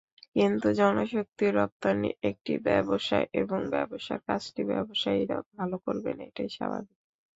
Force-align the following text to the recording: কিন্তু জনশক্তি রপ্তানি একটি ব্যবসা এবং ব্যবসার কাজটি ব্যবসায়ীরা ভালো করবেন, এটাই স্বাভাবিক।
কিন্তু 0.35 0.67
জনশক্তি 0.79 1.45
রপ্তানি 1.51 2.09
একটি 2.29 2.53
ব্যবসা 2.67 3.19
এবং 3.41 3.59
ব্যবসার 3.73 4.19
কাজটি 4.27 4.61
ব্যবসায়ীরা 4.71 5.37
ভালো 5.55 5.75
করবেন, 5.85 6.17
এটাই 6.27 6.49
স্বাভাবিক। 6.57 6.97